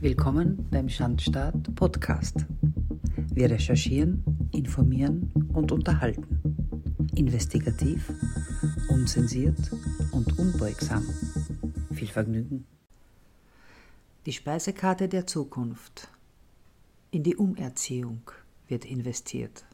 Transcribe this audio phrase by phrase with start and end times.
[0.00, 2.46] Willkommen beim Schandstaat Podcast.
[3.34, 4.22] Wir recherchieren,
[4.52, 6.38] informieren und unterhalten.
[7.16, 8.08] Investigativ,
[8.88, 9.58] unzensiert
[10.12, 11.04] und unbeugsam.
[11.92, 12.64] Viel Vergnügen.
[14.24, 16.08] Die Speisekarte der Zukunft.
[17.10, 18.30] In die Umerziehung
[18.68, 19.64] wird investiert.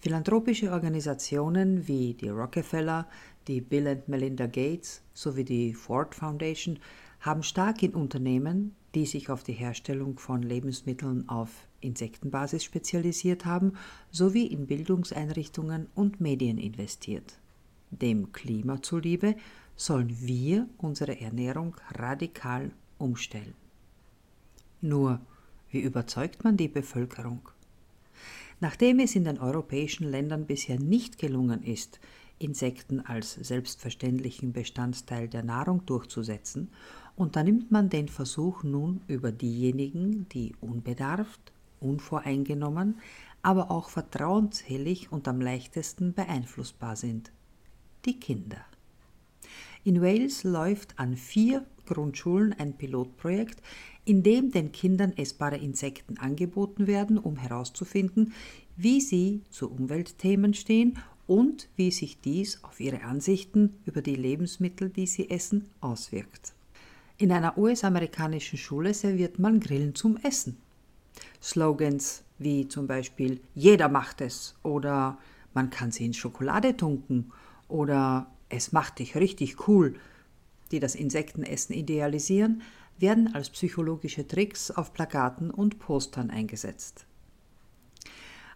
[0.00, 3.06] Philanthropische Organisationen wie die Rockefeller,
[3.46, 6.80] die Bill and Melinda Gates sowie die Ford Foundation
[7.22, 11.50] haben stark in Unternehmen, die sich auf die Herstellung von Lebensmitteln auf
[11.80, 13.72] Insektenbasis spezialisiert haben,
[14.10, 17.38] sowie in Bildungseinrichtungen und Medien investiert.
[17.90, 19.36] Dem Klima zuliebe
[19.76, 23.54] sollen wir unsere Ernährung radikal umstellen.
[24.80, 25.20] Nur,
[25.70, 27.48] wie überzeugt man die Bevölkerung?
[28.60, 32.00] Nachdem es in den europäischen Ländern bisher nicht gelungen ist,
[32.38, 36.70] Insekten als selbstverständlichen Bestandteil der Nahrung durchzusetzen,
[37.22, 42.98] unternimmt man den Versuch nun über diejenigen, die unbedarft, unvoreingenommen,
[43.42, 47.30] aber auch vertrauensselig und am leichtesten beeinflussbar sind.
[48.04, 48.64] Die Kinder.
[49.84, 53.62] In Wales läuft an vier Grundschulen ein Pilotprojekt,
[54.04, 58.32] in dem den Kindern essbare Insekten angeboten werden, um herauszufinden,
[58.76, 64.90] wie sie zu Umweltthemen stehen und wie sich dies auf ihre Ansichten über die Lebensmittel,
[64.90, 66.52] die sie essen, auswirkt.
[67.22, 70.56] In einer US-amerikanischen Schule serviert man Grillen zum Essen.
[71.40, 75.18] Slogans wie zum Beispiel Jeder macht es oder
[75.54, 77.30] man kann sie in Schokolade tunken
[77.68, 79.94] oder Es macht dich richtig cool,
[80.72, 82.62] die das Insektenessen idealisieren,
[82.98, 87.06] werden als psychologische Tricks auf Plakaten und Postern eingesetzt.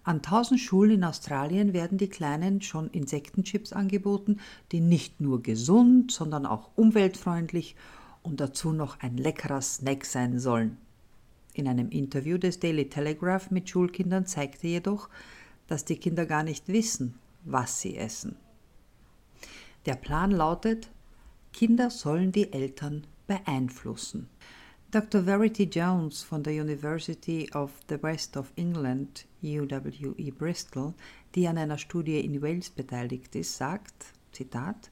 [0.03, 4.41] An tausend Schulen in Australien werden die Kleinen schon Insektenchips angeboten,
[4.73, 7.77] die nicht nur gesund, sondern auch umweltfreundlich
[8.27, 10.77] und dazu noch ein leckerer Snack sein sollen.
[11.55, 15.09] In einem Interview des Daily Telegraph mit Schulkindern zeigte jedoch,
[15.69, 18.37] dass die Kinder gar nicht wissen, was sie essen.
[19.87, 20.91] Der Plan lautet,
[21.53, 24.29] Kinder sollen die Eltern beeinflussen.
[24.91, 25.23] Dr.
[25.23, 30.95] Verity Jones von der University of the West of England, UWE Bristol,
[31.35, 34.91] die an einer Studie in Wales beteiligt ist, sagt, Zitat,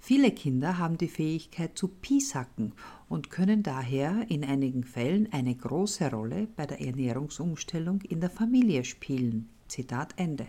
[0.00, 2.72] Viele Kinder haben die Fähigkeit zu piesacken
[3.08, 8.84] und können daher in einigen Fällen eine große Rolle bei der Ernährungsumstellung in der Familie
[8.84, 9.48] spielen.
[9.66, 10.46] Zitat Ende.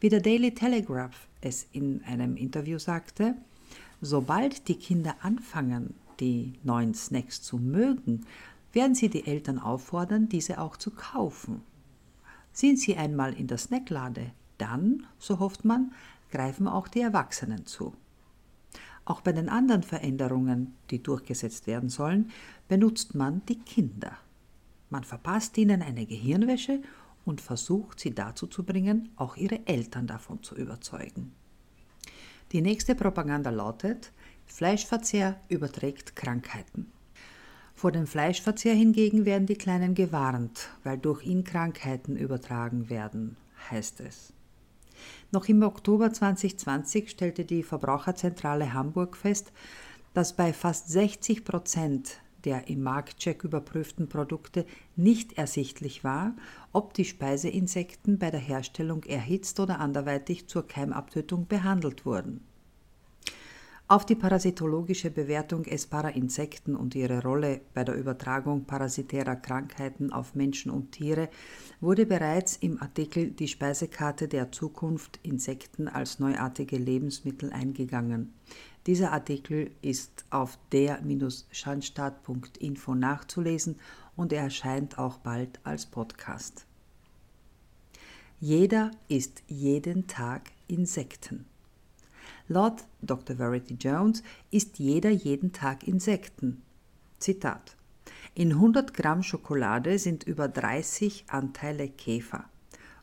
[0.00, 3.36] Wie der Daily Telegraph es in einem Interview sagte,
[4.00, 8.26] sobald die Kinder anfangen, die neuen Snacks zu mögen,
[8.72, 11.62] werden sie die Eltern auffordern, diese auch zu kaufen.
[12.52, 15.92] Sind sie einmal in der Snacklade, dann, so hofft man,
[16.30, 17.94] greifen auch die Erwachsenen zu.
[19.04, 22.30] Auch bei den anderen Veränderungen, die durchgesetzt werden sollen,
[22.68, 24.16] benutzt man die Kinder.
[24.88, 26.82] Man verpasst ihnen eine Gehirnwäsche
[27.24, 31.32] und versucht sie dazu zu bringen, auch ihre Eltern davon zu überzeugen.
[32.52, 34.12] Die nächste Propaganda lautet,
[34.46, 36.90] Fleischverzehr überträgt Krankheiten.
[37.74, 43.36] Vor dem Fleischverzehr hingegen werden die Kleinen gewarnt, weil durch ihn Krankheiten übertragen werden,
[43.70, 44.32] heißt es.
[45.32, 49.52] Noch im Oktober 2020 stellte die Verbraucherzentrale Hamburg fest,
[50.14, 54.64] dass bei fast 60 Prozent der im Marktcheck überprüften Produkte
[54.96, 56.34] nicht ersichtlich war,
[56.72, 62.40] ob die Speiseinsekten bei der Herstellung erhitzt oder anderweitig zur Keimabtötung behandelt wurden.
[63.90, 70.36] Auf die parasitologische Bewertung essbarer Insekten und ihre Rolle bei der Übertragung parasitärer Krankheiten auf
[70.36, 71.28] Menschen und Tiere
[71.80, 78.32] wurde bereits im Artikel Die Speisekarte der Zukunft Insekten als neuartige Lebensmittel eingegangen.
[78.86, 83.74] Dieser Artikel ist auf der-schandstaat.info nachzulesen
[84.14, 86.64] und er erscheint auch bald als Podcast.
[88.38, 91.49] Jeder isst jeden Tag Insekten.
[92.52, 93.36] Laut Dr.
[93.36, 96.62] Verity Jones isst jeder jeden Tag Insekten.
[97.20, 97.76] Zitat.
[98.34, 102.50] In 100 Gramm Schokolade sind über 30 Anteile Käfer.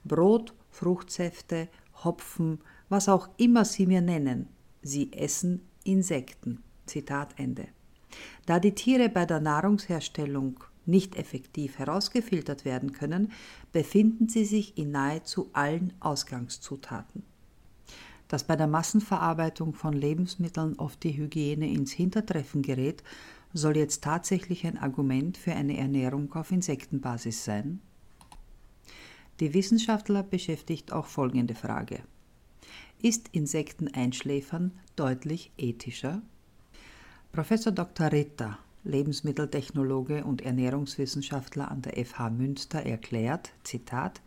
[0.04, 1.70] Brot, Fruchtsäfte,
[2.04, 2.60] Hopfen,
[2.90, 4.50] was auch immer Sie mir nennen,
[4.82, 6.62] Sie essen Insekten.
[6.86, 7.70] Zitat Ende.
[8.46, 13.32] Da die Tiere bei der Nahrungsherstellung nicht effektiv herausgefiltert werden können,
[13.72, 17.24] befinden sie sich in nahezu allen Ausgangszutaten
[18.28, 23.04] dass bei der Massenverarbeitung von Lebensmitteln oft die Hygiene ins Hintertreffen gerät,
[23.54, 27.80] soll jetzt tatsächlich ein Argument für eine Ernährung auf Insektenbasis sein?
[29.40, 32.02] Die Wissenschaftler beschäftigt auch folgende Frage.
[33.02, 36.22] Ist Insekteneinschläfern deutlich ethischer?
[37.32, 38.12] Professor Dr.
[38.12, 44.22] Ritter, Lebensmitteltechnologe und Ernährungswissenschaftler an der FH Münster, erklärt, Zitat,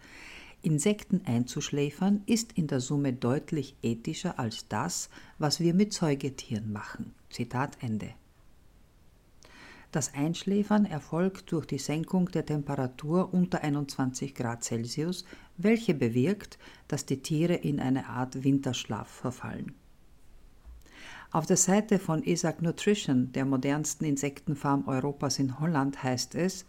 [0.62, 5.08] Insekten einzuschläfern ist in der Summe deutlich ethischer als das,
[5.38, 7.14] was wir mit Säugetieren machen.
[7.30, 8.10] Zitat Ende.
[9.92, 15.24] Das Einschläfern erfolgt durch die Senkung der Temperatur unter 21 Grad Celsius,
[15.56, 19.74] welche bewirkt, dass die Tiere in eine Art Winterschlaf verfallen.
[21.32, 26.66] Auf der Seite von Isaac Nutrition, der modernsten Insektenfarm Europas in Holland, heißt es,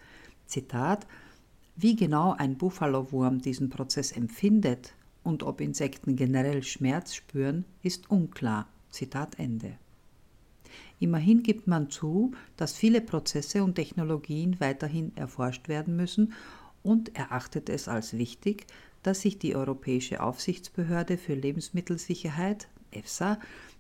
[0.47, 1.05] Zitat,
[1.75, 8.68] wie genau ein Buffalo-Wurm diesen Prozess empfindet und ob Insekten generell Schmerz spüren, ist unklar.
[8.89, 9.77] Zitat Ende.
[11.00, 16.33] Immerhin gibt man zu, dass viele Prozesse und Technologien weiterhin erforscht werden müssen
[16.83, 18.68] und erachtet es als wichtig,
[19.01, 23.39] dass sich die Europäische Aufsichtsbehörde für Lebensmittelsicherheit, EFSA,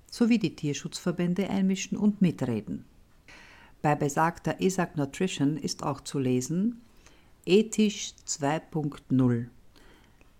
[0.09, 2.85] sowie die Tierschutzverbände einmischen und mitreden.
[3.81, 6.81] Bei besagter Isaac Nutrition ist auch zu lesen,
[7.45, 9.47] Ethisch 2.0.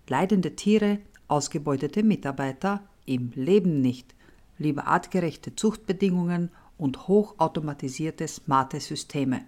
[0.08, 4.14] Leidende Tiere, ausgebeutete Mitarbeiter im Leben nicht,
[4.60, 9.46] lieber artgerechte Zuchtbedingungen und hochautomatisierte smarte Systeme.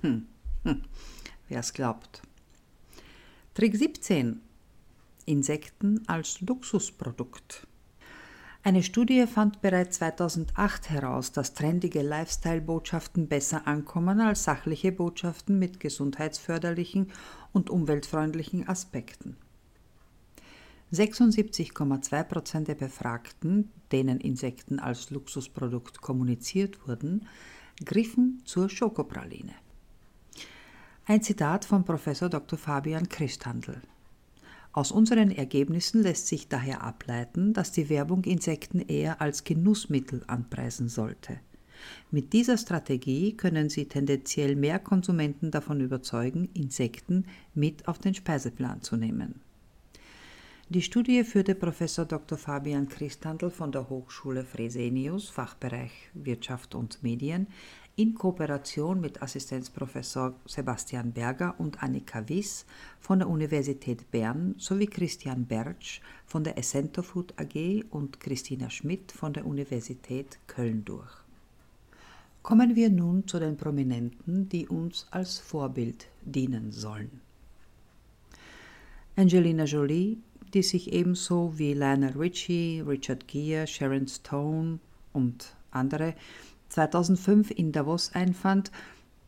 [0.00, 0.26] Hm,
[0.62, 0.82] hm,
[1.48, 2.22] wer es glaubt.
[3.52, 4.40] Trick 17.
[5.26, 7.67] Insekten als Luxusprodukt.
[8.64, 15.80] Eine Studie fand bereits 2008 heraus, dass trendige Lifestyle-Botschaften besser ankommen als sachliche Botschaften mit
[15.80, 17.12] gesundheitsförderlichen
[17.52, 19.36] und umweltfreundlichen Aspekten.
[20.92, 27.28] 76,2 Prozent der Befragten, denen Insekten als Luxusprodukt kommuniziert wurden,
[27.84, 29.54] griffen zur Schokopraline.
[31.04, 32.58] Ein Zitat von Professor Dr.
[32.58, 33.80] Fabian Christhandl.
[34.78, 40.88] Aus unseren Ergebnissen lässt sich daher ableiten, dass die Werbung Insekten eher als Genussmittel anpreisen
[40.88, 41.40] sollte.
[42.12, 48.80] Mit dieser Strategie können Sie tendenziell mehr Konsumenten davon überzeugen, Insekten mit auf den Speiseplan
[48.80, 49.40] zu nehmen.
[50.68, 52.38] Die Studie führte Professor Dr.
[52.38, 57.48] Fabian Christandl von der Hochschule Fresenius, Fachbereich Wirtschaft und Medien,
[57.98, 62.64] in Kooperation mit Assistenzprofessor Sebastian Berger und Annika Wiss
[63.00, 69.10] von der Universität Bern sowie Christian Bertsch von der Essento Food AG und Christina Schmidt
[69.10, 71.10] von der Universität Köln durch.
[72.42, 77.20] Kommen wir nun zu den Prominenten, die uns als Vorbild dienen sollen.
[79.16, 80.18] Angelina Jolie
[80.54, 84.78] die sich ebenso wie Lionel Richie, Richard Gere, Sharon Stone
[85.12, 86.14] und andere
[86.78, 88.70] 2005 in Davos einfand,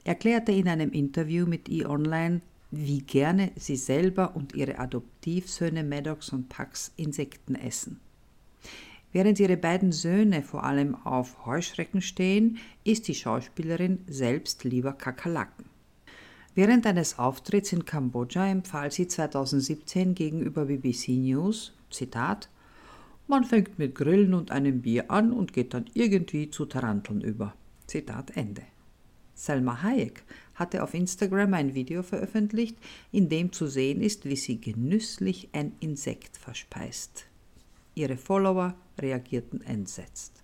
[0.05, 6.49] erklärte in einem Interview mit E-Online, wie gerne sie selber und ihre Adoptivsöhne Maddox und
[6.49, 7.99] Pax Insekten essen.
[9.13, 15.65] Während ihre beiden Söhne vor allem auf Heuschrecken stehen, isst die Schauspielerin selbst lieber Kakerlaken.
[16.55, 22.49] Während eines Auftritts in Kambodscha empfahl sie 2017 gegenüber BBC News, Zitat,
[23.31, 27.55] man fängt mit Grillen und einem Bier an und geht dann irgendwie zu Taranteln über.
[27.87, 28.63] Zitat Ende.
[29.35, 30.23] Selma Hayek
[30.55, 32.77] hatte auf Instagram ein Video veröffentlicht,
[33.11, 37.25] in dem zu sehen ist, wie sie genüsslich ein Insekt verspeist.
[37.95, 40.43] Ihre Follower reagierten entsetzt.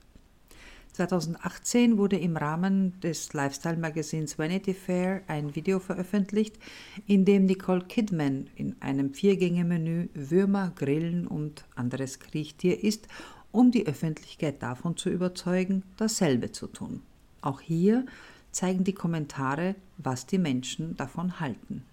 [0.97, 6.59] 2018 wurde im Rahmen des Lifestyle-Magazins Vanity Fair ein Video veröffentlicht,
[7.07, 13.09] in dem Nicole Kidman in einem Viergänge-Menü Würmer, Grillen und anderes Kriechtier isst,
[13.53, 17.03] um die Öffentlichkeit davon zu überzeugen, dasselbe zu tun.
[17.43, 18.07] Auch hier
[18.51, 21.85] zeigen die Kommentare, was die Menschen davon halten.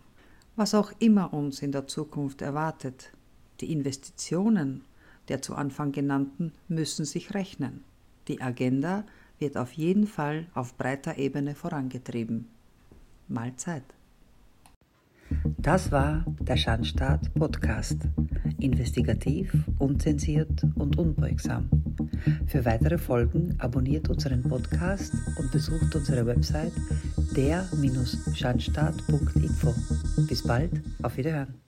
[0.55, 3.11] Was auch immer uns in der Zukunft erwartet,
[3.59, 4.85] die Investitionen
[5.27, 7.83] der zu Anfang genannten müssen sich rechnen.
[8.27, 9.05] Die Agenda
[9.39, 12.47] wird auf jeden Fall auf breiter Ebene vorangetrieben.
[13.27, 13.83] Mahlzeit.
[15.57, 17.97] Das war der Schandstaat Podcast.
[18.59, 21.69] Investigativ, unzensiert und unbeugsam.
[22.47, 26.73] Für weitere Folgen abonniert unseren Podcast und besucht unsere Website
[27.35, 29.73] der-schandstaat.info.
[30.27, 31.62] Bis bald, auf Wiederhören.